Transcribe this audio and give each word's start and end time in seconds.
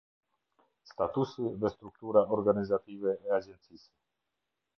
Statusi 0.91 1.45
dhe 1.63 1.71
struktura 1.73 2.25
organizative 2.39 3.15
e 3.27 3.37
Agjencisë. 3.39 3.95